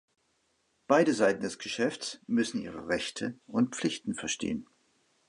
[0.87, 4.65] Beide Seiten des Geschäfts müssen ihre Rechte und Pflichten verstehen.